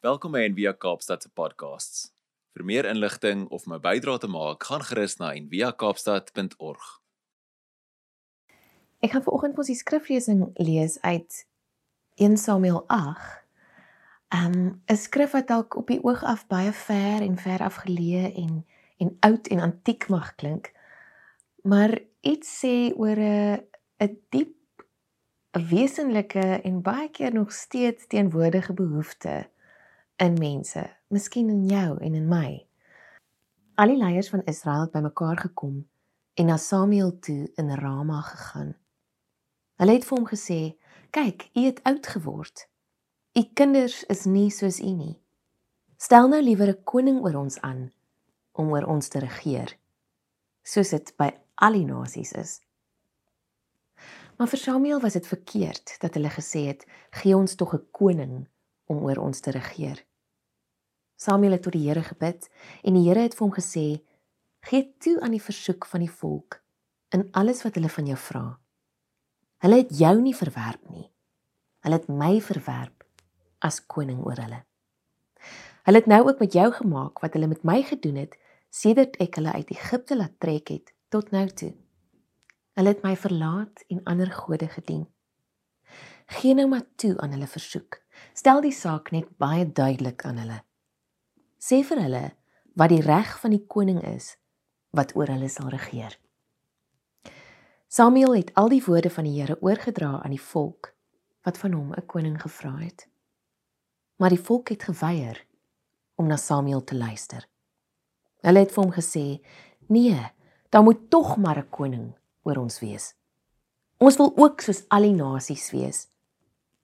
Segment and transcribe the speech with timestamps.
[0.00, 2.06] Welkom by Envia Kaapstad se podcasts.
[2.56, 6.86] Vir meer inligting of om 'n bydrae te maak, gaan gerus na enviakaapstad.org.
[9.04, 11.46] Ek gaan vanoggend ons die skriflesing lees uit
[12.16, 13.44] 1 Samuel 8.
[14.32, 18.64] Um 'n skrif wat dalk op die oog af baie ver en ver afgeleë en
[18.96, 20.72] en oud en antiek mag klink,
[21.62, 23.68] maar iets sê oor 'n
[24.00, 24.56] 'n diep
[25.52, 29.50] 'n wesenlike en baie keer nog steeds teenwoordige behoefte
[30.20, 32.66] in mense, miskien in jou en in my.
[33.80, 35.78] Al die leiers van Israel het bymekaar gekom
[36.36, 38.74] en na Samuel toe in Rama gegaan.
[39.80, 40.60] Hulle het vir hom gesê:
[41.10, 42.66] "Kyk, u het oud geword.
[43.32, 45.16] U kinders is nie soos u nie.
[45.96, 47.92] Stel nou liewer 'n koning oor ons aan
[48.52, 49.76] om oor ons te regeer,
[50.62, 52.60] soos dit by al die nasies is."
[54.36, 58.48] Maar vir Samuel was dit verkeerd dat hulle gesê het: "Gee ons tog 'n koning
[58.84, 60.09] om oor ons te regeer."
[61.20, 62.48] Samuel het tot die Here gebid
[62.80, 64.00] en die Here het vir hom gesê:
[64.64, 66.62] "Gee toe aan die versoek van die volk
[67.10, 68.44] in alles wat hulle van jou vra.
[69.60, 71.10] Hulle het jou nie verwerp nie.
[71.84, 73.04] Hulle het my verwerp
[73.60, 74.62] as koning oor hulle.
[75.84, 78.38] Hulle het nou ook met jou gemaak wat hulle met my gedoen het
[78.70, 81.74] sedert ek hulle uit Egipte laat trek het tot nou toe.
[82.78, 85.04] Hulle het my verlaat en ander gode gedien.
[86.26, 88.00] Gee nou maar toe aan hulle versoek.
[88.32, 90.60] Stel die saak net baie duidelik aan hulle."
[91.60, 92.26] Sê vir hulle
[92.80, 94.36] wat die reg van die koning is
[94.96, 96.16] wat oor hulle sal regeer.
[97.90, 100.94] Samuel het al die woorde van die Here oorgedra aan die volk
[101.44, 103.08] wat van hom 'n koning gevra het.
[104.16, 105.46] Maar die volk het geweier
[106.14, 107.48] om na Samuel te luister.
[108.40, 109.40] Hulle het vir hom gesê:
[109.88, 110.30] "Nee,
[110.70, 113.14] daar moet tog maar 'n koning oor ons wees.
[113.98, 116.08] Ons wil ook soos al die nasies wees.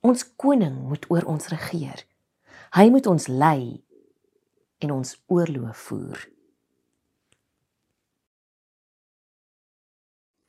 [0.00, 2.04] Ons koning moet oor ons regeer.
[2.76, 3.85] Hy moet ons lei
[4.84, 6.24] en ons oorloof voer.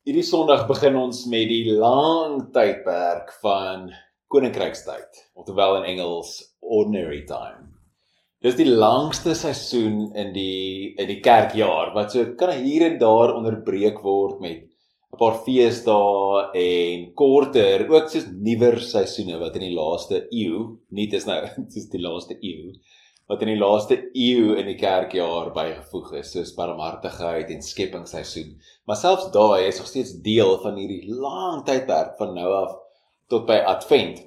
[0.07, 3.89] Hierdie Sondag begin ons met die lang tydperk van
[4.31, 7.73] koninkrykstyd, oftewel in Engels ordinary time.
[8.43, 13.33] Dis die langste seisoen in die in die kerkjaar wat so kan hier en daar
[13.35, 14.63] onderbreek word met
[15.11, 21.07] 'n paar feesdae en korter, ook soos nuwer seisoene wat in die laaste eeu, nie
[21.07, 21.41] dis nou
[21.73, 22.75] dis die laaste eeu
[23.27, 28.53] wat in die laaste eeu in die kerkjaar bygevoeg is, soos barmhartigheid en skepingsseisoen.
[28.87, 32.77] Maar selfs daai is nog steeds deel van hierdie lang tydperk van nou af
[33.27, 34.23] tot by Advent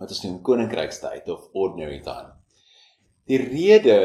[0.00, 2.32] wat ons noem koninkrykstyd of ordinary time.
[3.28, 3.98] Die rede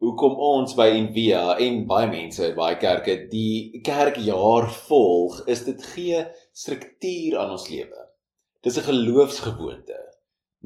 [0.00, 5.82] hoekom ons by Envia en baie mense in baie kerke die kerkjaar volg, is dit
[5.92, 6.22] gee
[6.56, 8.06] struktuur aan ons lewe.
[8.62, 10.05] Dis 'n geloofsgewoonte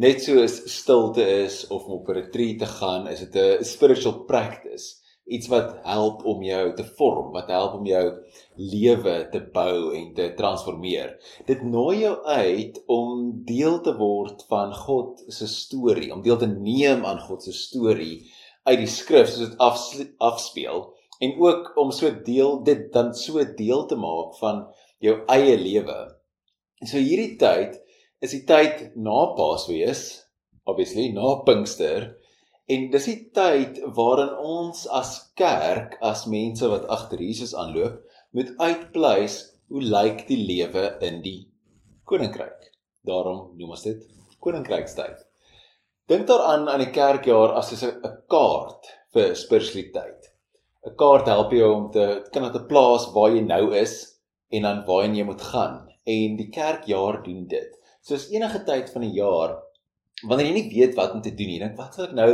[0.00, 4.24] net soos stilte is of om op 'n retreat te gaan, is dit 'n spiritual
[4.24, 4.96] practice,
[5.26, 8.06] iets wat help om jou te vorm, wat help om jou
[8.56, 11.16] lewe te bou en te transformeer.
[11.46, 16.48] Dit nooi jou uit om deel te word van God se storie, om deel te
[16.48, 18.30] neem aan God se storie
[18.64, 19.48] uit die skrif soos
[19.98, 24.66] dit afspeel en ook om so deel dit dan so deel te maak van
[24.98, 25.98] jou eie lewe.
[26.84, 27.76] So hierdie tyd
[28.20, 30.02] is die tyd na Paasfees,
[30.68, 32.10] obviously na Pinkster
[32.70, 37.96] en dis die tyd waarin ons as kerk, as mense wat agter Jesus aanloop,
[38.36, 39.40] moet uitpleis
[39.72, 41.40] hoe lyk die lewe in die
[42.06, 42.68] koninkryk.
[43.06, 44.04] Daarom noem ons dit
[44.44, 45.18] koninkrykstyd.
[46.10, 50.30] Dink daaraan aan die kerkjaar as 'n kaart vir spiritualiteit.
[50.86, 53.94] 'n Kaart help jou om te kan dit 'n plaas waar jy nou is
[54.50, 55.88] en dan waarheen jy moet gaan.
[56.06, 59.58] En die kerkjaar doen dit soos enige tyd van die jaar
[60.28, 62.30] wanneer jy nie weet wat om te doen nie, dink wat sal ek nou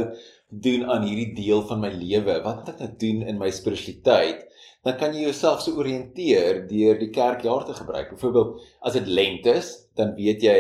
[0.51, 2.41] doen aan hierdie deel van my lewe?
[2.43, 4.47] Wat moet ek nou doen in my spiritualiteit?
[4.87, 8.13] Dan kan jy jouself so orienteer deur die kerkjaar te gebruik.
[8.15, 10.59] Byvoorbeeld, as dit lent is, dan weet jy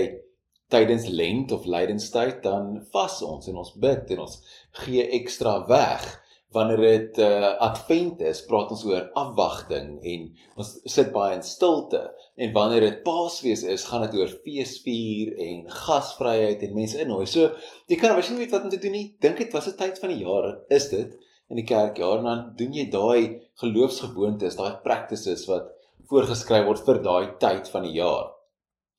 [0.72, 4.38] tydens lent of lydenstyd dan vas ons en ons bid en ons
[4.82, 6.06] gee ekstra weg
[6.54, 10.26] wanneer dit uh, advent is, praat ons oor afwagting en
[10.56, 12.00] ons sit baie in stilte.
[12.38, 17.26] En wanneer dit Paasfees is, gaan dit oor feesvier en gasvryheid en mense innooi.
[17.30, 17.50] So
[17.90, 20.14] jy kan nie weet wat om te doen nie, dink dit was 'n tyd van
[20.14, 21.16] die jaar, is dit
[21.50, 25.70] in die kerkjaar en dan doen jy daai geloofsgewoontes, daai practices wat
[26.10, 28.32] voorgeskryf word vir daai tyd van die jaar.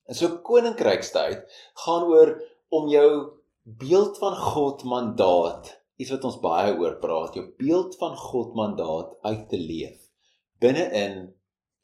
[0.08, 1.44] En so koninkrykstyd
[1.84, 2.38] gaan oor
[2.70, 3.10] om jou
[3.64, 9.16] beeld van God mandaat iets wat ons baie oor praat, jou beeld van God mandaat
[9.26, 10.08] uit te leef
[10.62, 11.20] binne in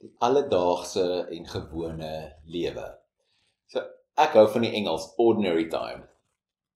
[0.01, 2.13] die alledaagse en gewone
[2.50, 2.88] lewe.
[3.69, 3.83] So
[4.19, 6.07] ek hou van die Engels ordinary time.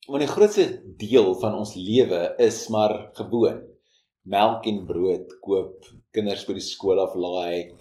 [0.07, 0.67] Want die grootste
[0.99, 3.63] deel van ons lewe is maar gewoon.
[4.27, 7.73] Melk en brood koop, kinders by die skool aflaai,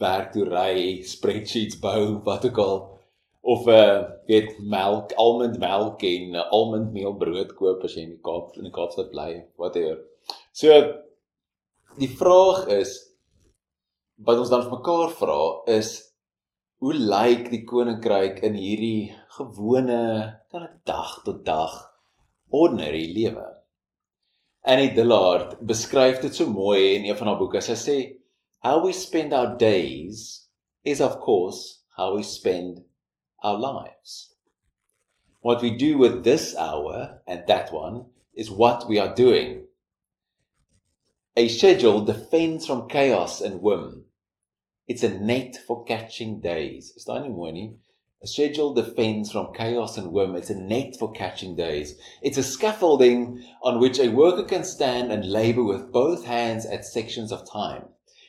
[0.00, 2.78] werk toe ry, spreadsheets bou, wat ook al
[3.40, 8.02] of 'n uh, weet melk, almond melk en uh, almond meel brood koop as jy
[8.02, 10.02] in die Kaap in die Kaapstad bly, whatever.
[10.52, 10.68] So
[11.98, 12.92] die vraag is
[14.20, 15.40] wat ons dan vir mekaar vra
[15.72, 15.94] is
[16.80, 20.02] hoe lyk die koninkryk in hierdie gewone
[20.52, 21.74] kan ek dag tot dag
[22.50, 23.46] ordinary lewe.
[24.68, 27.62] Annie Dillard beskryf dit so mooi in een van haar boeke.
[27.64, 27.96] Sy sê
[28.64, 30.48] how we spend our days
[30.84, 32.82] is of course how we spend
[33.42, 34.34] our lives.
[35.40, 39.66] What we do with this hour and that one is what we are doing.
[41.36, 44.04] A schedule defends from chaos and whim.
[44.86, 46.92] It's a net for catching days.
[47.08, 47.76] Nie mooi?
[48.22, 50.36] A schedule defends from chaos and whim.
[50.36, 51.98] It's a net for catching days.
[52.20, 56.84] It's a scaffolding on which a worker can stand and labor with both hands at
[56.84, 57.84] sections of time.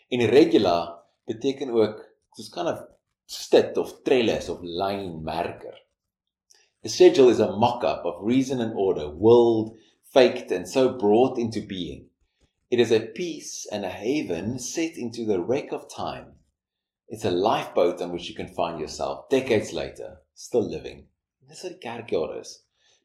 [0.10, 0.96] In irregular
[1.28, 2.06] beteken ook
[2.38, 2.88] soos kind of
[3.32, 5.76] stit of trellis of lynmerker.
[6.84, 9.78] The schedule is a mock-up of reason and order, willed,
[10.14, 12.08] faked and so brought into being.
[12.70, 16.34] It is a peace and a haven set into the wreck of time.
[17.08, 21.08] It's a lifeboat on which you can find yourself decades later, still living.
[21.48, 22.52] Dis wat die kerkjaar is.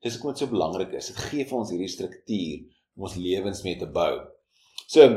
[0.03, 1.09] Dis hoekom dit so belangrik is.
[1.11, 4.21] Dit gee vir ons hierdie struktuur om ons lewens mee te bou.
[4.87, 5.09] So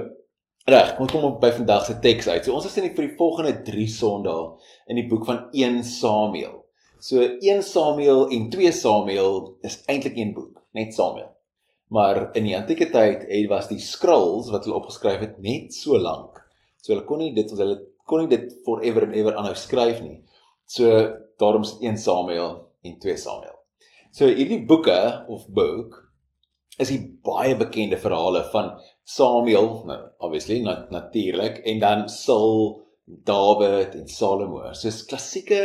[0.71, 2.45] reg, kom kom by vandag se teks uit.
[2.45, 4.45] So ons is in die vir die volgende 3 Sondae
[4.91, 6.63] in die boek van 1 Samuel.
[6.99, 11.29] So 1 Samuel en 2 Samuel is eintlik een boek, net Samuel.
[11.89, 15.97] Maar in die antieke tyd het was die scrolls wat hulle opgeskryf het net so
[15.97, 16.37] lank.
[16.83, 17.79] So hulle kon nie dit ons hulle
[18.09, 20.19] kon nie dit forever and ever aanhou skryf nie.
[20.69, 20.91] So
[21.41, 23.55] daarom is 1 Samuel en 2 Samuel.
[24.11, 24.99] So hierdie boeke
[25.29, 26.08] of book
[26.79, 28.71] is die baie bekende verhale van
[29.09, 32.85] Samuel, nou obviously nat natuurlik en dan Saul,
[33.25, 34.61] Dawid en Salomo.
[34.73, 35.63] So is klassieke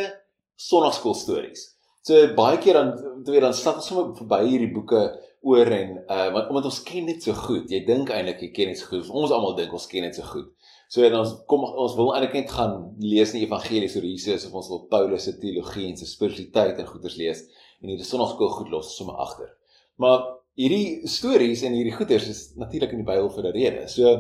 [0.57, 1.69] sonnaarskool stories.
[2.05, 2.91] So baie keer dan
[3.25, 5.05] weet dan stap ons sommer verby hierdie boeke
[5.45, 7.71] oor en uh want omdat ons ken dit so goed.
[7.71, 9.09] Jy dink eintlik jy ken dit so goed.
[9.09, 10.51] Ons almal dink ons ken dit so goed.
[10.93, 14.49] So en ons kom ons wil eintlik net gaan lees in die evangelies oor Jesus
[14.49, 17.45] of ons wil Paulus se teologie en sy spiritualiteit en goeders lees
[17.81, 19.53] en hierdie sonnaarskool goed los sommer agter.
[20.01, 20.25] Maar
[20.59, 23.89] hierdie stories en hierdie goeders is natuurlik in die Bybel vir 'n rede.
[23.89, 24.15] So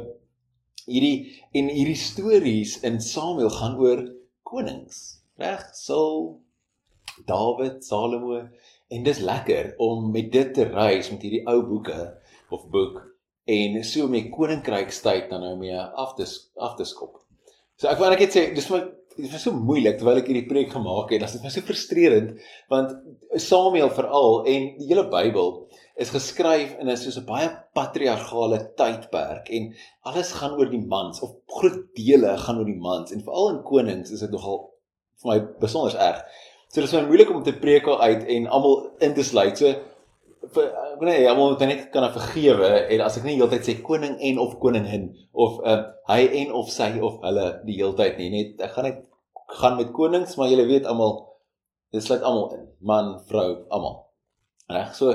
[0.86, 4.04] hierdie en hierdie stories in Samuel gaan oor
[4.42, 5.62] konings, reg?
[5.74, 6.40] Saul,
[7.26, 8.48] Dawid, Salomo
[8.90, 12.14] en dis lekker om met dit te reis met hierdie ou boeke
[12.50, 13.00] of boek
[13.44, 16.26] en so met koninkrykstyd dan nou mee af te
[16.56, 17.20] af te skop.
[17.76, 20.72] So ek wou net sê dis vir dit was so moeilik terwyl ek hierdie preek
[20.74, 21.22] gemaak het.
[21.22, 22.40] Dit was so frustrerend
[22.72, 22.94] want
[23.40, 25.52] Samuel veral en die hele Bybel
[26.00, 31.22] is geskryf in 'n soos 'n baie patriargale tydperk en alles gaan oor die mans
[31.22, 34.70] of groot dele gaan oor die mans en veral in konings is dit nogal
[35.22, 36.24] vir my besonder erg.
[36.68, 39.58] So dit is baie moeilik om te preek uit en almal in te sluit.
[39.58, 39.74] So
[40.44, 44.16] ek weet nie, almal moet net kan vergewe en as ek nie heeltyd sê koning
[44.28, 45.80] en of koningin of uh,
[46.10, 49.00] hy en of sy of hulle die heeltyd nie, net ek gaan net
[49.60, 51.18] gaan met konings, maar julle weet almal
[51.94, 53.98] dit sluit almal in, man, vrou, almal.
[54.72, 54.94] Reg?
[54.98, 55.12] So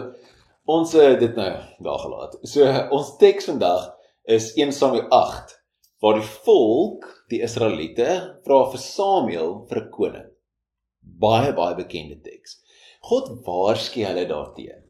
[0.69, 1.49] ons het dit nou
[1.83, 2.37] daar gelaat.
[2.47, 3.89] So ons teks vandag
[4.29, 5.57] is 1 Samuel 8
[5.99, 10.29] waar die volk, die Israeliete, vra vir Samuel vir 'n koning.
[11.01, 12.61] Baie baie bekende teks.
[13.03, 14.88] God waarsku hulle daarteenoor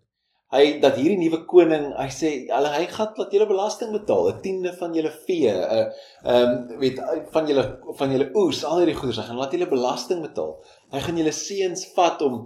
[0.49, 4.41] hy dat hierdie nuwe koning, hy sê hulle hy gaan laat julle belasting betaal, 'n
[4.45, 5.91] tiende van julle vee, 'n
[6.25, 6.97] ehm um, weet
[7.35, 7.65] van julle
[7.99, 10.55] van julle oes, al hierdie goederes, hy gaan laat julle belasting betaal.
[10.95, 12.41] Hy gaan julle seuns vat om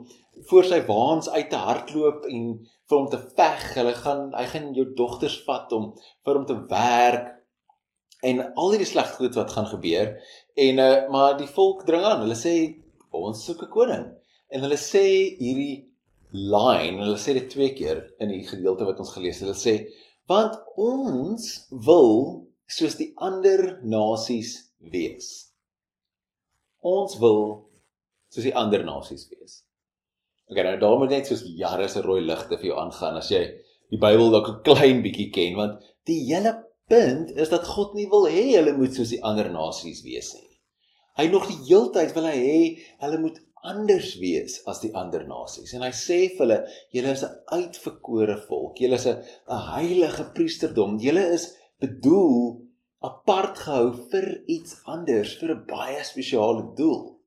[0.50, 2.44] voor sy waans uit te hardloop en
[2.90, 3.64] vir hom te veg.
[3.78, 5.94] Hulle gaan hy gaan jou dogters vat om
[6.26, 7.32] vir hom te werk
[8.24, 10.14] en al hierdie slegte goed wat gaan gebeur.
[10.56, 12.24] En uh, maar die volk dring aan.
[12.26, 12.56] Hulle sê
[13.14, 14.06] ons soek 'n koning.
[14.54, 15.06] En hulle sê
[15.40, 15.93] hierdie
[16.34, 19.48] line, hulle sê dit twee keer in die gedeelte wat ons gelees het.
[19.48, 19.76] Hulle sê
[20.32, 21.48] want ons
[21.86, 22.14] wil
[22.66, 24.56] soos die ander nasies
[24.94, 25.30] wees.
[26.82, 27.44] Ons wil
[28.34, 29.62] soos die ander nasies wees.
[30.50, 33.44] OK, nou daar moet net soos jare se rooi ligte vir jou aangaan as jy
[33.94, 36.56] die Bybel dalk 'n klein bietjie ken want die hele
[36.90, 40.50] punt is dat God nie wil hê hulle moet soos die ander nasies wees nie.
[41.18, 42.60] Hy nog die heeltyd wil hy hê
[43.06, 45.74] hulle moet anders wees as die ander nasies.
[45.74, 46.60] En hy sê vir hulle,
[46.96, 48.78] julle is 'n uitverkore volk.
[48.84, 49.24] Julle is 'n
[49.74, 51.00] heilige priesterdom.
[51.00, 52.62] Julle is bedoel
[53.02, 57.20] apart gehou vir iets anders, vir 'n baie spesiale doel.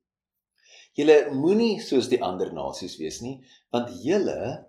[0.97, 3.37] Julle moenie soos die ander nasies wees nie,
[3.71, 4.65] want julle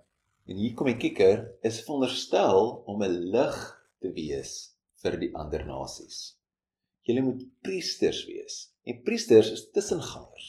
[0.48, 3.58] en hier kom die kikker, is veronderstel om 'n lig
[4.00, 6.36] te wees vir die ander nasies.
[7.04, 8.68] Julle moet priesters wees.
[8.84, 10.48] En priesters is tussengangers.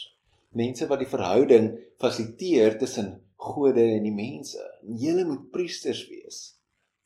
[0.57, 4.63] Mense wat die verhouding fasiliteer tussen gode en die mense.
[4.83, 6.39] En julle moet priesters wees.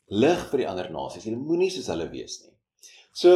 [0.08, 1.28] Lig vir die ander nasies.
[1.28, 2.54] Julle moenie soos hulle wees nie.
[3.14, 3.36] So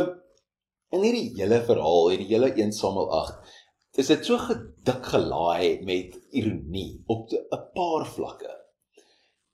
[0.96, 3.56] in hierdie hele verhaal, hierdie hele 1 Samuel 8,
[3.98, 8.54] is dit so gedik gelaai met ironie op 'n paar vlakke.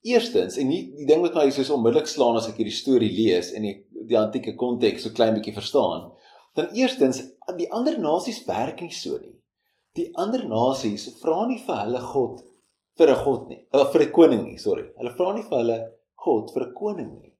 [0.04, 3.54] Eerstens, en die, die ding wat my soos onmiddellik slaan as ek hierdie storie lees
[3.56, 6.12] en die, die antieke konteks so klein bietjie verstaan,
[6.56, 7.22] dan eerstens,
[7.58, 9.38] die ander nasies werk nie so nie.
[9.98, 12.42] Die ander nasies vra nie vir hulle God
[12.98, 14.86] vir 'n god nie, of vir 'n koning nie, sorry.
[14.98, 15.80] Hulle vra nie vir hulle
[16.26, 17.34] God vir 'n koning nie.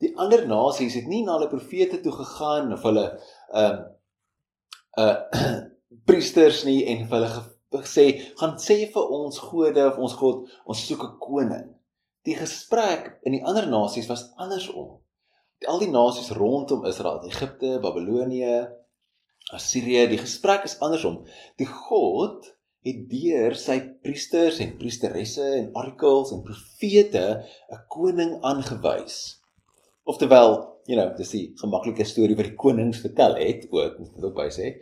[0.00, 3.06] Die ander nasies het nie na hulle profete toe gegaan of hulle
[3.62, 3.78] ehm
[4.98, 5.60] uh, uh
[6.08, 8.06] priesters nie en vir hulle gesê
[8.38, 11.68] gaan sê vir ons gode of ons God ons soek 'n koning.
[12.26, 14.98] Die gesprek in die ander nasies was andersom.
[15.66, 18.68] Al die nasies rondom Israel, Egipte, Babilonië,
[19.54, 21.20] Assirië, die gesprek is andersom.
[21.60, 22.48] Die God
[22.86, 27.24] het deur sy priesters en priesteresse en oracles en profete
[27.72, 29.40] 'n koning aangewys.
[30.04, 34.24] Oftewel, you know, dis die gemaklike storie wat die konings vertel het, ook moet ek
[34.24, 34.74] ook by sê.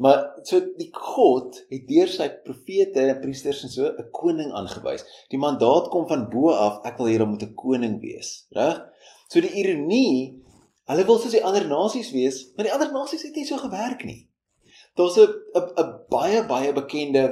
[0.00, 5.04] Maar so die God het deur sy profete en priesters en so 'n koning aangewys.
[5.28, 8.80] Die mandaat kom van bo af, ek wil hier moet 'n koning wees, reg?
[9.28, 10.39] So die ironie,
[10.90, 14.04] hulle wil soos die ander nasies wees, maar die ander nasies het nie so gewerk
[14.04, 14.26] nie.
[14.98, 17.24] Daar's 'n 'n 'n baie baie bekende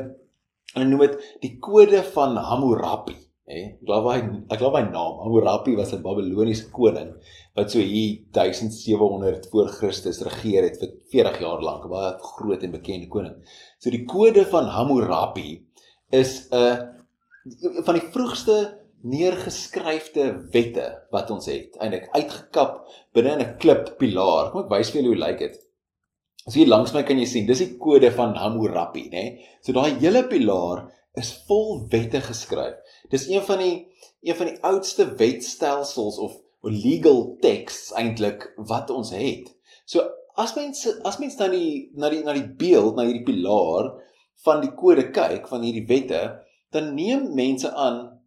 [0.75, 3.17] hulle noem dit die kode van Hammurabi.
[3.49, 4.19] Hè, ek glo hy
[4.53, 7.15] ek glo hy naam Hammurabi was 'n Babiloniese koning
[7.57, 12.71] wat so hier 1700 voor Christus regeer het vir 40 jaar lank, baie groot en
[12.71, 13.37] bekende koning.
[13.81, 15.65] So die kode van Hammurabi
[16.11, 16.95] is 'n
[17.85, 22.81] van die vroegste neergeskryfde wette wat ons het, eintlik uitgekap
[23.15, 24.51] binne in 'n klip pilaar.
[24.51, 25.57] Kom ek wys vir julle hoe lyk dit.
[26.49, 29.39] So hier langs my kan jy sien, dis die kode van Hammurabi, né?
[29.63, 32.77] So daai hele pilaar is vol wette geskryf.
[33.11, 33.87] Dis een van die
[34.23, 39.47] een van die oudste wetstelsels of legal texts eintlik wat ons het.
[39.87, 40.03] So
[40.37, 43.93] as mense as mense dan die na die na die beeld, na hierdie pilaar
[44.45, 46.23] van die kode kyk van hierdie wette,
[46.73, 48.18] dan neem mense aan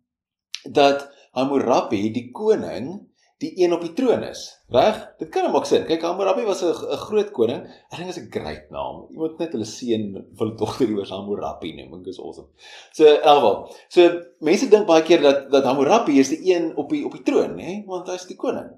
[0.64, 4.44] dat Hammurabi die koning die een op die troon is.
[4.70, 5.00] Reg?
[5.18, 5.88] Dit kan maak sin.
[5.88, 6.74] Kyk, Hammurabi was 'n
[7.08, 7.64] groot koning.
[7.90, 9.08] Ek dink dit is 'n great naam.
[9.10, 12.02] Jy moet net hulle seun vir hulle dogter iewers Hammurabi noem.
[12.02, 12.48] Ek is awesome.
[12.94, 13.76] So, in elk geval.
[13.90, 17.24] So, mense dink baie keer dat dat Hammurabi is die een op die op die
[17.24, 18.70] troon, hè, want hy is die koning.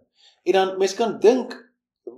[0.43, 1.73] En dan mense kan dink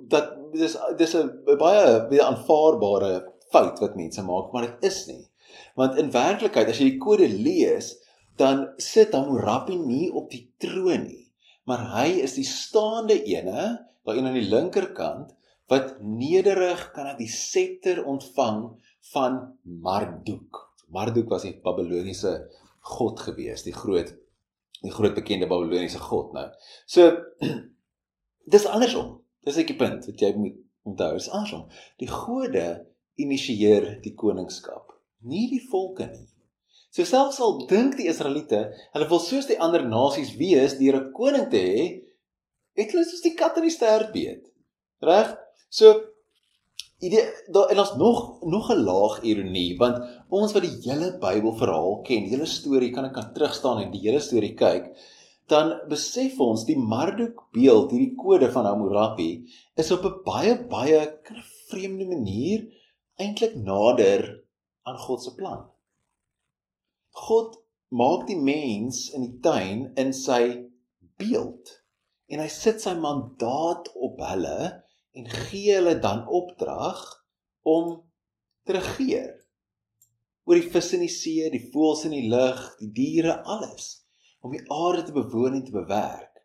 [0.07, 5.25] dat dis dis 'n baie aanvaarbare fout wat mense maak, maar dit is nie.
[5.75, 8.04] Want in werklikheid as jy die kode lees,
[8.37, 11.25] dan sit Hammurabi nie op die troon nie
[11.65, 13.61] maar hy is die staande ene
[14.05, 15.33] daar een aan die linkerkant
[15.71, 18.59] wat nederig kan dat die scepter ontvang
[19.13, 20.61] van Marduk.
[20.93, 22.49] Marduk was 'n Babiloniese
[22.79, 24.13] god gewees, die groot
[24.81, 26.49] die groot bekende Babiloniese god nou.
[26.85, 27.17] So
[28.53, 29.21] dis andersom.
[29.41, 31.65] Dis ek die punt wat jy moet onthou, is andersom.
[31.97, 36.29] Die gode initieer die koningskap, nie die volke nie.
[36.95, 38.59] So selfs al dink die Israeliete,
[38.93, 41.81] hulle wil soos die ander nasies wees deur 'n koning te hê,
[42.79, 44.45] het hulle soos die kat in die stert beet.
[45.09, 45.33] Reg?
[45.69, 45.91] So
[47.03, 48.21] idee daar en ons nog
[48.53, 49.99] nog 'n laag ironie, want
[50.29, 54.05] ons wat die hele Bybelverhaal ken, die hele storie kan ek kan terugstaan en die
[54.07, 54.95] hele storie kyk,
[55.51, 59.43] dan besef ons die Marduk beeld, hierdie kode van Hammurabi,
[59.75, 61.19] is op 'n baie baie
[61.67, 62.67] vreemde manier
[63.19, 64.43] eintlik nader
[64.87, 65.74] aan God se plan.
[67.15, 67.55] God
[67.95, 70.41] maak die mens in die tuin in sy
[71.19, 71.71] beeld.
[72.27, 74.57] En hy sit sy mandaat op hulle
[75.15, 77.01] en gee hulle dan opdrag
[77.63, 78.01] om
[78.67, 79.31] te regeer.
[80.45, 84.03] Oor die visse in die see, die voëls in die lug, die diere, alles.
[84.45, 86.43] Om die aarde te bewoon en te bewerk.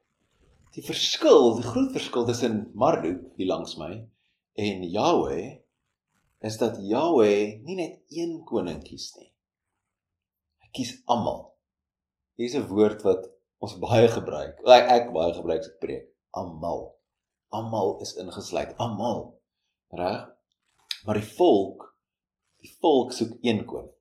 [0.76, 3.90] Die verskil, die groot verskil tussen Marduk hier langs my
[4.60, 5.58] en Yahweh
[6.46, 9.29] is dat Yahweh nie net een koning kies nie
[10.72, 11.54] kies almal.
[12.36, 14.60] Hier's 'n woord wat ons baie gebruik.
[14.64, 16.06] Ek ek baie gebruik as ek preek.
[16.30, 16.96] Almal.
[17.50, 18.76] Almal is ingesluit.
[18.78, 19.40] Almal.
[19.90, 20.28] Reg?
[21.04, 21.96] Maar die volk,
[22.60, 23.94] die volk soek een koning.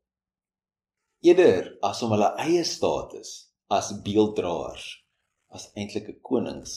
[1.22, 4.86] Eerder as om hulle eie status as beelddraers
[5.56, 6.74] as eintlik 'n konings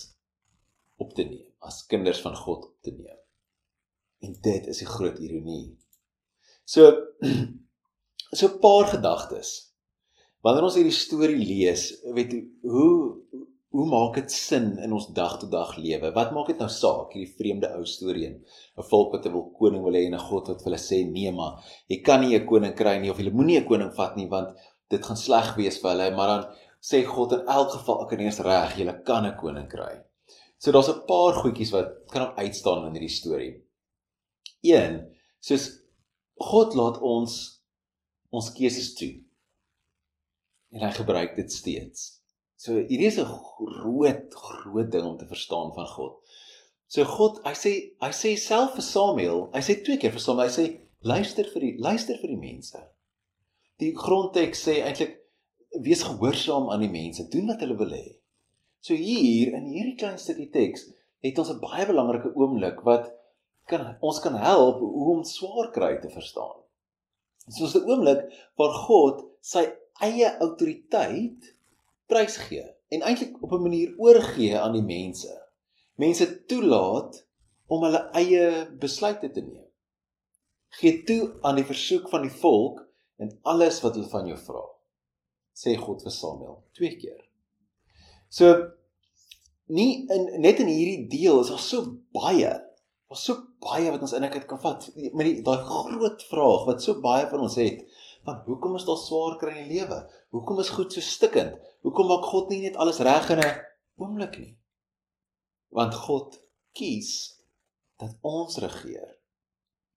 [0.96, 3.18] op te neem, as kinders van God op te neem.
[4.18, 5.78] En dit is die groot ironie.
[6.64, 6.90] So
[8.38, 9.71] so 'n paar gedagtes
[10.42, 12.34] Wanneer ons hierdie storie lees, weet
[12.66, 12.94] hoe
[13.72, 16.10] hoe maak dit sin in ons dag tot dag lewe?
[16.12, 18.34] Wat maak dit nou saak hierdie vreemde ou storie in
[18.76, 20.98] 'n volk wat 'n wil koning wil hê en 'n God wat vir hulle sê
[21.06, 24.16] nee maar jy kan nie 'n koning kry nie of jy moenie 'n koning vat
[24.16, 24.48] nie want
[24.90, 26.42] dit gaan sleg wees vir hulle, maar dan
[26.90, 29.94] sê God in elk geval ek is reg, jy kan 'n koning kry.
[30.58, 33.54] So daar's 'n paar goedjies wat kan op uitstaan in hierdie storie.
[34.62, 35.06] Een,
[35.40, 35.64] soos
[36.36, 37.62] God laat ons
[38.30, 39.22] ons keuses toe.
[40.72, 42.08] En hy gebruik dit steeds.
[42.56, 46.14] So hierdie is 'n groot groot ding om te verstaan van God.
[46.86, 50.48] So God, hy sê hy sê self vir Samuel, hy sê twee keer vir Samuel,
[50.48, 50.66] hy sê
[51.00, 52.80] luister vir die luister vir die mense.
[53.80, 55.18] Die grondteks sê eintlik
[55.80, 58.18] wees gehoorsaam aan die mense, doen wat hulle wil hê.
[58.84, 60.88] So hier in hierdie klein stukkie teks
[61.22, 63.12] het ons 'n baie belangrike oomblik wat
[63.66, 66.58] kan ons kan help hoe om swaar kry te verstaan.
[67.46, 68.26] Dit is 'n oomblik
[68.58, 69.64] waar God sy
[70.00, 71.54] eie autoriteit
[72.06, 75.32] prysgee en eintlik op 'n manier oorgee aan die mense.
[75.94, 77.26] Mense toelaat
[77.66, 79.66] om hulle eie besluite te neem.
[80.68, 82.80] Gee toe aan die versoek van die volk
[83.16, 84.64] en alles wat hulle van jou vra.
[85.52, 87.20] Sê God vir Samuel twee keer.
[88.28, 88.52] So
[89.72, 91.84] nie in net in hierdie deel is daar so
[92.16, 92.52] baie.
[93.08, 94.88] Daar's so baie wat ons inekheid kan vat.
[95.12, 97.84] Met die daai groot vraag wat so baie van ons het,
[98.24, 99.98] van hoekom is daar swaar kry in die lewe?
[100.34, 101.58] Hoekom is goed so stikkend?
[101.82, 103.52] Hoekom maak God nie net alles reg in 'n
[103.98, 104.54] oomblik nie?
[105.70, 106.38] Want God
[106.72, 107.40] kies
[107.98, 109.18] dat ons regeer.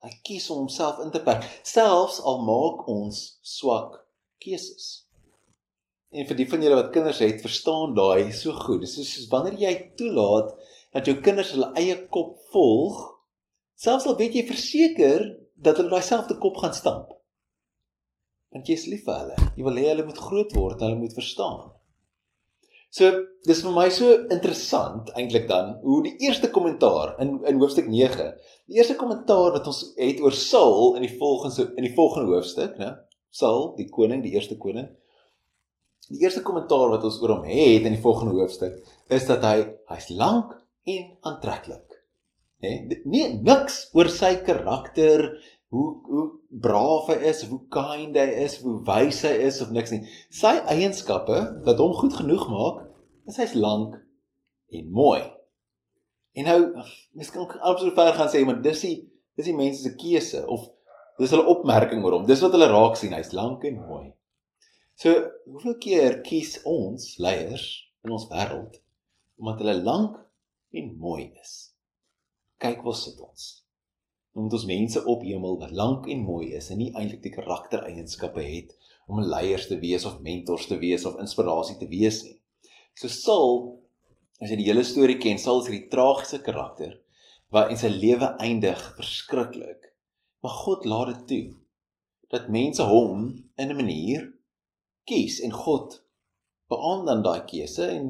[0.06, 3.98] Hy kies om homself in te perk, selfs al maak ons swak
[4.44, 5.08] keuses.
[6.12, 8.84] En vir die van julle wat kinders het, verstaan daai so goed.
[8.86, 10.54] Dis soos, soos wanneer jy toelaat
[10.94, 13.02] dat jou kinders hulle eie kop volg,
[13.76, 17.15] selfs al weet jy verseker dat hulle daai selfde kop gaan stamp.
[18.56, 19.38] Want jy is lief vir hulle.
[19.60, 21.74] Jy wil hê hulle moet groot word, hulle moet verstaan.
[22.96, 23.12] So,
[23.44, 28.30] dis vir my so interessant eintlik dan hoe die eerste kommentaar in in hoofstuk 9,
[28.72, 32.80] die eerste kommentaar wat ons het oor Saul in die volgende in die volgende hoofstuk,
[32.80, 32.94] né?
[33.36, 34.88] Saul, die koning, die eerste koning
[36.14, 38.78] Die eerste kommentaar wat ons oor hom het in die volgende hoofstuk
[39.16, 39.56] is dat hy
[39.90, 40.52] hy's lank
[40.86, 41.96] en aantreklik.
[42.62, 42.74] Hè?
[43.10, 45.32] Nee, niks oor sy karakter,
[45.74, 49.94] hoe hoe braaf hy is, hoe kind hy is, hoe wys hy is of niks
[49.94, 50.04] nie.
[50.34, 52.84] Sy eienskappe wat hom goed genoeg maak,
[53.30, 53.98] is hy's lank
[54.76, 55.24] en mooi.
[56.36, 56.60] En nou,
[57.16, 58.96] mens kan absoluut ver gaan sê, maar dis die
[59.36, 60.70] dis die mense se keuse of
[61.20, 62.28] dis hulle opmerking oor hom.
[62.28, 64.06] Dis wat hulle raak sien, hy's lank en mooi.
[65.00, 65.12] So,
[65.52, 67.66] hoeveel keer kies ons leiers
[68.06, 68.80] in ons wêreld
[69.36, 70.20] omdat hulle lank
[70.76, 71.56] en mooi is?
[72.64, 73.65] Kyk waar sit ons.
[74.36, 78.44] Omdat ons mense op hemel wat lank en mooi is en nie eintlik die karaktereienskappe
[78.44, 78.76] het
[79.08, 82.36] om leiers te wees of mentors te wees of inspirasie te wees nie.
[83.00, 83.60] So Saul,
[84.42, 86.98] as jy die hele storie ken, Saul is hierdie tragiese karakter
[87.56, 89.92] wat in sy lewe eindig verskriklik.
[90.44, 91.46] Maar God laat dit toe
[92.34, 94.34] dat mense hom in 'n manier
[95.08, 96.02] kies en God
[96.70, 98.08] beamoen dan daai keuse en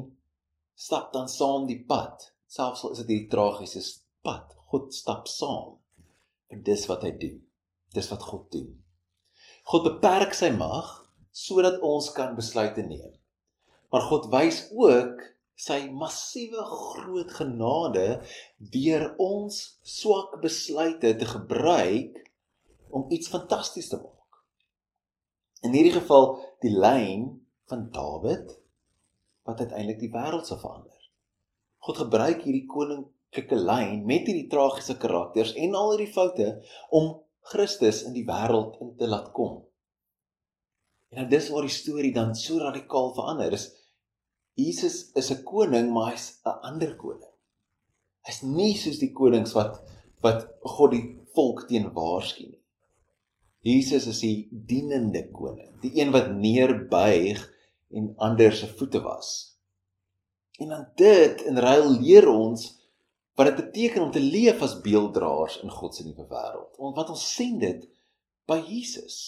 [0.74, 2.32] stap dan saam die pad.
[2.46, 3.82] Selfs al is dit hierdie tragiese
[4.22, 5.76] pad, God stap saam.
[6.52, 7.38] En dis wat hy doen.
[7.94, 8.70] Dis wat God doen.
[9.66, 10.92] God beperk sy mag
[11.36, 13.12] sodat ons kan besluite neem.
[13.92, 15.20] Maar God wys ook
[15.56, 18.06] sy massiewe groot genade
[18.72, 22.20] deur ons swak besluite te gebruik
[22.92, 24.40] om iets fantasties te maak.
[25.64, 27.28] In hierdie geval die lyn
[27.70, 28.52] van Dawid
[29.48, 30.92] wat uiteindelik die wêreld sou verander.
[31.86, 38.02] God gebruik hierdie koninklike lyn met hierdie tragiese karakters en al hierdie foute om Christus
[38.06, 39.62] in die wêreld in te laat kom.
[41.12, 43.52] En nou dis waar die storie dan so radikaal verander.
[43.52, 43.72] Is
[44.56, 47.32] Jesus is 'n koning, maar hy's 'n ander koning.
[48.26, 49.82] Hy's nie soos die konings wat
[50.22, 52.62] wat God die volk teen waarsku nie.
[53.60, 57.52] Jesus is die dienende koning, die een wat neerbuig
[57.90, 59.58] en ander se voete was.
[60.58, 62.75] En dan dit in ruil leer ons
[63.36, 66.76] wat dit beteken om te leef as beelddraers in God se nuwe wêreld.
[66.80, 67.84] Want wat ons sien dit
[68.48, 69.18] by Jesus.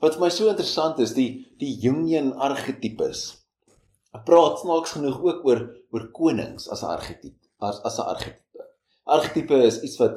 [0.00, 3.26] Wat vir my so interessant is, die die Jungian argetipes.
[4.14, 8.68] Ek praat snaaks genoeg ook oor oor konings as 'n argetipe, as as 'n argetipe.
[9.04, 10.16] Argetipe is iets wat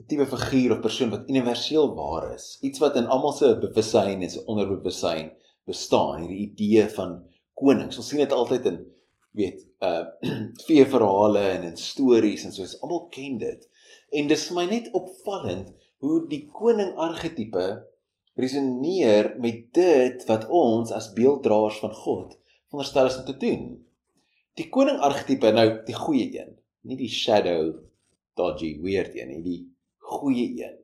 [0.00, 4.22] 'n tipe figuur of persoon wat universeel waar is, iets wat in almal se bewussyn
[4.22, 5.32] en se onderbewussyn
[5.64, 7.96] bestaan, hierdie idee van konings.
[7.96, 8.78] Ons sien dit altyd in
[9.36, 10.04] weet uh
[10.66, 13.68] vee verhale en in stories en soos almal ken dit.
[14.16, 15.72] En dis vir my net opvallend
[16.04, 17.66] hoe die koning argetipe
[18.36, 22.36] resoneer met dit wat ons as beelddraers van God
[22.68, 23.66] veronderstel is om te doen.
[24.56, 26.56] Die koning argetipe nou die goeie een,
[26.88, 27.76] nie die shadow
[28.36, 29.60] dodgy weird een nie, die
[30.16, 30.76] goeie een.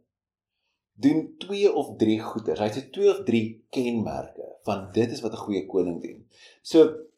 [1.02, 2.60] Doen twee of drie goeders.
[2.60, 6.26] Hy het twee of drie kenmerke van dit is wat 'n goeie koning doen.
[6.62, 7.08] So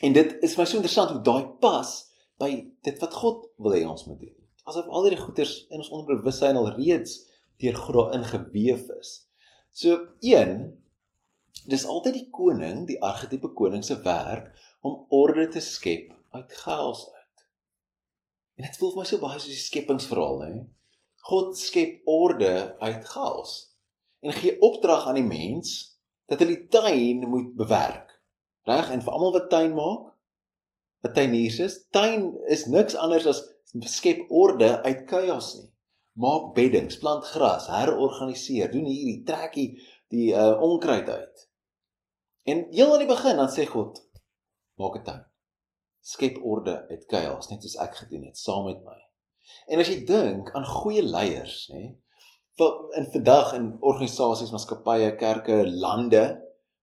[0.00, 1.90] en dit is my so interessant hoe daai pas
[2.40, 2.50] by
[2.86, 4.36] dit wat God wil hê ons moet doen.
[4.64, 7.18] Asof al hierdie goeders in ons onderbewussyn al reeds
[7.62, 9.12] deur God ingeweef is.
[9.72, 10.72] So een
[11.68, 14.50] dis altyd die koning, die argetipe koning se werk
[14.82, 17.44] om orde te skep uit chaos uit.
[18.58, 20.54] En dit voel vir my so baie soos die skepingsverhaal, hè.
[21.28, 23.52] God skep orde uit chaos
[24.22, 25.74] en gee opdrag aan die mens
[26.30, 28.11] dat hulle die tuin moet bewerk.
[28.68, 28.90] Reg?
[28.90, 30.12] En vir almal wat tuin maak,
[31.02, 33.42] wat tuiniers is, tuin is niks anders as
[33.90, 35.68] skep orde uit chaos nie.
[36.22, 41.46] Maak beddings, plant gras, herorganiseer, doen hierdie, trek die uh, onkruid uit.
[42.44, 44.02] En heel aan die begin dan sê God,
[44.78, 45.24] maak 'n tuin.
[46.02, 48.98] Skep orde uit chaos, net soos ek gedoen het saam met my.
[49.70, 51.94] En as jy dink aan goeie leiers, nê,
[52.58, 56.24] vir in vandag in organisasies, maatskappye, kerke, lande,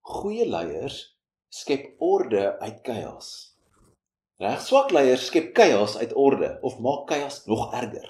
[0.02, 1.19] goeie leiers
[1.50, 3.30] skep orde uit chaos.
[4.40, 8.10] Reg swak leiers skep chaos uit orde of maak chaos nog erger.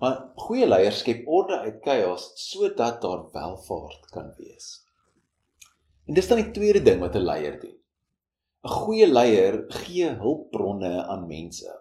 [0.00, 4.80] Maar goeie leiers skep orde uit chaos sodat daar welvaart kan wees.
[6.08, 7.76] En dis dan die tweede ding wat 'n leier doen.
[8.64, 11.76] 'n Goeie leier gee hulpbronne aan mense.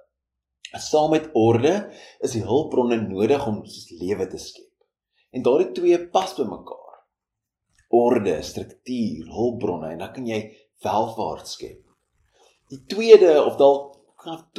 [0.78, 3.64] Saam met orde is die hulpbronne nodig om
[4.00, 4.76] lewe te skep.
[5.32, 6.79] En daardie twee pas by mekaar.
[7.90, 10.42] Orde, struktuur, hulpbronne en dan kan jy
[10.86, 11.82] welvaart skep.
[12.70, 13.98] Die tweede of dalk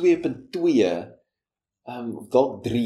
[0.01, 1.07] 2.2 ehm
[1.87, 2.83] um, dalk 3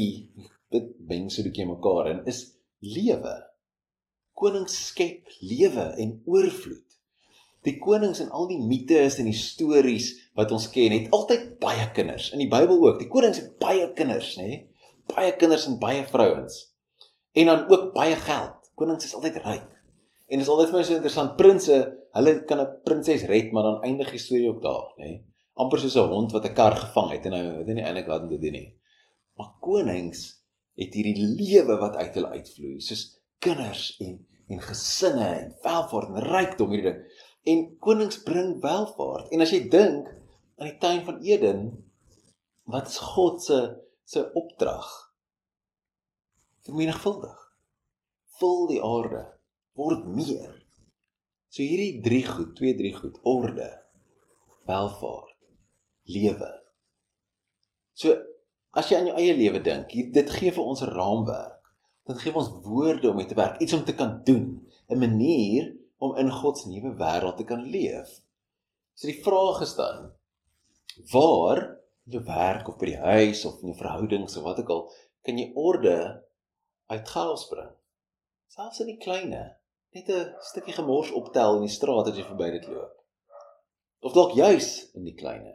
[0.75, 2.45] dit meng so 'n bietjie mekaar en is
[2.79, 3.35] lewe
[4.35, 6.83] konings skep lewe en oorvloed.
[7.65, 11.87] Die konings en al die mites en die stories wat ons ken, het altyd baie
[11.95, 12.29] kinders.
[12.35, 12.99] In die Bybel ook.
[13.01, 14.65] Die konings het baie kinders, nê?
[15.09, 16.59] Baie kinders en baie vrouens.
[17.33, 18.69] En dan ook baie geld.
[18.77, 19.71] Konings is altyd ryk.
[20.25, 21.35] En dit is altyd vir my so interessant.
[21.37, 21.75] Prinse,
[22.17, 25.21] hulle kan 'n prinses red, maar dan eindig die storie ook daar, nê?
[25.53, 28.21] Amper soos 'n hond wat 'n kar gevang het en nou weet nie eintlik wat
[28.21, 28.77] om te doen nie.
[29.37, 30.43] Maar konings
[30.75, 36.27] het hierdie lewe wat uit hulle uitvloei, soos kinders en en gesinne en welvaart en
[36.29, 37.01] rykdom hierdie ding.
[37.43, 39.31] En konings bring welvaart.
[39.31, 40.07] En as jy dink
[40.57, 41.91] aan die tuin van Eden,
[42.63, 45.13] wat is God se se opdrag?
[46.61, 47.37] Vermenigvuldig.
[48.37, 49.34] Vul die aarde,
[49.75, 50.53] word meer.
[51.49, 53.69] So hierdie drie goed, twee drie goed, orde,
[54.67, 55.35] welvaart,
[56.11, 56.51] lewe.
[57.95, 58.15] So
[58.75, 61.55] as jy aan jou eie lewe dink, dit gee vir ons 'n raamwerk
[62.05, 65.73] Dit gee ons woorde om mee te werk, iets om te kan doen, 'n manier
[65.97, 68.21] om in God se nuwe wêreld te kan leef.
[68.93, 70.13] So die vraag is dan:
[71.11, 71.61] waar
[72.05, 74.83] in jou werk of by die huis of in jou verhoudings of wat ook al,
[75.21, 75.97] kan jy orde
[76.85, 77.73] uit chaos bring?
[78.47, 79.57] Selfs in die kleine,
[79.95, 82.95] net 'n stukkie gemors optel in die straat as jy verby dit loop.
[84.03, 85.53] Of dalk juis in die kleine.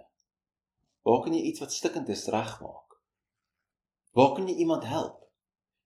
[1.04, 2.96] Waar kan jy iets wat stikkend is regmaak?
[4.16, 5.18] Waar kan jy iemand help?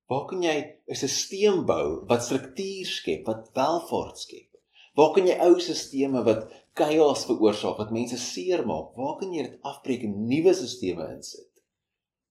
[0.07, 4.51] Waar kan jy 'n stelsel bou wat struktuur skep, wat welvaart skep?
[4.95, 9.59] Waar kan jy ou stelsels wat chaos veroorsaak, wat mense seermaak, waar kan jy dit
[9.63, 11.51] afbreek en nuwe stelsels insit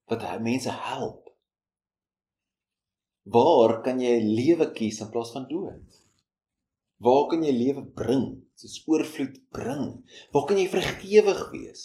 [0.08, 1.30] wat mense help?
[3.24, 6.03] Waar kan jy lewe kies in plaas van dood?
[7.04, 9.86] Waar kan jy lewe bring, soos oorvloed bring?
[10.32, 11.84] Waar kan jy vergewig wees?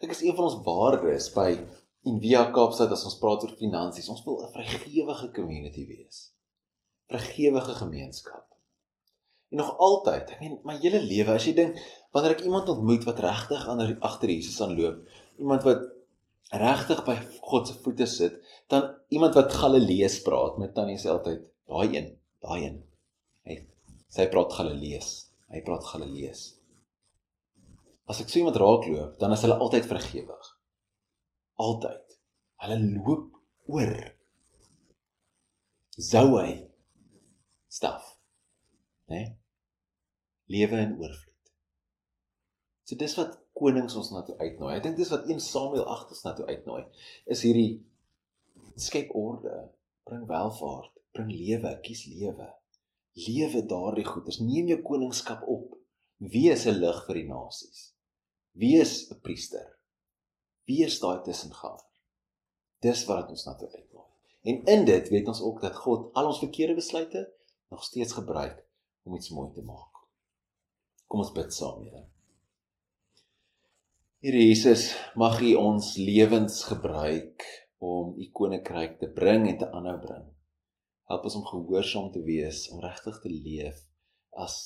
[0.00, 1.50] Kyk, is een van ons waardes by
[2.02, 6.32] En via Kaapstad as ons praat oor finansies, ons wil 'n vrygewige community wees.
[7.10, 8.46] Vrygewige gemeenskap.
[9.50, 11.78] En nog altyd, ek meen my hele lewe, as jy dink
[12.10, 15.06] wanneer ek iemand ontmoet wat regtig ander agter Jesus aanloop,
[15.38, 15.84] iemand wat
[16.50, 21.46] regtig by God se voete sit, dan iemand wat Galilees praat met tannie sê altyd,
[21.68, 22.08] daai een,
[22.40, 22.82] daai een.
[23.46, 23.60] Hy
[24.12, 25.12] sy praat Galilees.
[25.52, 26.50] Hy praat Galilees.
[28.10, 30.50] As ek so iemand raakloop, dan is hulle altyd vrygewig
[31.62, 32.18] altyd.
[32.62, 33.94] Hulle loop oor.
[35.96, 36.70] Zoe
[37.68, 38.18] staf.
[39.04, 39.16] Né?
[39.16, 39.36] Nee?
[40.52, 41.52] Lewe in oorvloed.
[42.84, 44.74] So dis wat konings ons na toe uitnooi.
[44.76, 46.82] Ek dink dis wat 1 Samuel 8 ons na toe uitnooi.
[47.30, 47.80] Is hierdie
[48.80, 49.54] skep orde,
[50.08, 52.48] bring welvaart, bring lewe, kies lewe.
[53.12, 54.40] Lewe daardie goeders.
[54.40, 55.76] Neem jou koningskap op.
[56.16, 57.92] Wees 'n lig vir die nasies.
[58.52, 59.78] Wees 'n priester.
[60.64, 61.84] Wie is daai tussenganger?
[62.80, 64.08] Dis wat ons na toe uitnooi.
[64.42, 67.32] En in dit weet ons ook dat God al ons verkeerde besluite
[67.70, 68.64] nog steeds gebruik
[69.02, 70.02] om iets mooi te maak.
[71.06, 72.04] Kom ons bid saam, Here.
[74.22, 77.42] Here Jesus, mag U ons lewens gebruik
[77.82, 80.28] om U koninkryk te bring en te aanhou bring.
[81.10, 83.82] Help ons om gehoorsaam te wees, om regtig te leef
[84.44, 84.56] as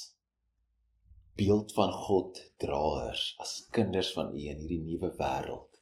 [1.37, 5.81] beeld van God draers, as kinders van U in hierdie nuwe wêreld,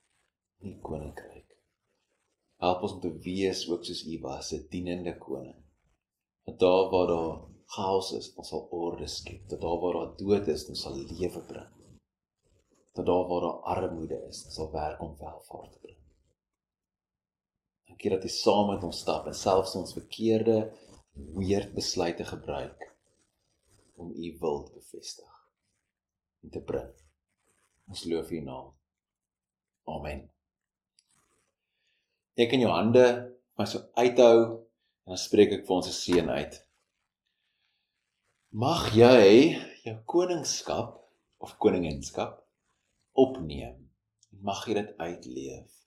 [0.63, 1.59] in die koninkryk.
[2.65, 5.61] Help ons om te wees ook soos U was, 'n dienende koning.
[6.45, 7.35] Dat daar waar daar
[7.75, 9.49] chaos is, ons sal orde skep.
[9.49, 11.73] Dat daar waar daar dood is, ons sal lewe bring.
[12.95, 16.04] Dat daar waar daar armoede is, ons sal werk om welvaart te bring.
[17.95, 20.59] Dankie dat U saam met ons stap en selfs ons verkeerde
[21.39, 22.91] weird besluite gebruik
[23.95, 25.41] om U wil te bevestig
[26.43, 26.91] en te bring.
[27.87, 28.71] Ons loof U naam.
[29.95, 30.25] Amen
[32.35, 33.05] ek in jou hande
[33.55, 36.57] maar so uithou en dan spreek ek vir ons se seën uit.
[38.59, 39.55] Mag jy
[39.85, 40.97] jou koningskap
[41.45, 42.41] of koninginskap
[43.21, 43.79] opneem
[44.45, 45.84] mag jy dit uitleef.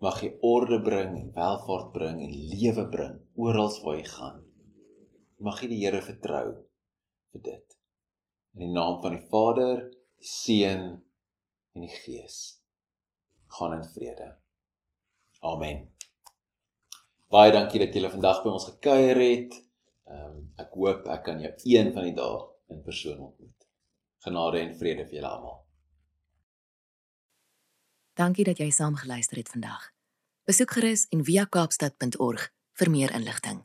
[0.00, 4.38] Mag jy orde bring en welvaart bring en lewe bring oral waar jy gaan.
[5.44, 6.46] Mag jy die Here vertrou
[7.32, 7.76] vir dit.
[8.56, 9.84] In die naam van die Vader,
[10.16, 10.86] die Seun
[11.76, 12.40] en die Gees.
[13.52, 14.32] Gaan in vrede.
[15.44, 15.84] Amen.
[17.30, 19.60] Baie dankie dat julle vandag by ons gekuier het.
[20.08, 22.40] Ehm um, ek hoop ek kan jou een van die dae
[22.72, 23.68] in persoon ontmoet.
[24.24, 25.59] Genade en vrede vir julle almal.
[28.20, 29.86] Dankie dat jy saam geluister het vandag.
[30.44, 32.42] Besoek gerus en via kaapstad.org
[32.76, 33.62] vir meer inligting.